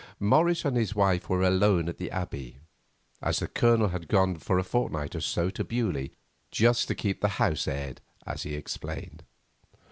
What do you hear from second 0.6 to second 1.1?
and his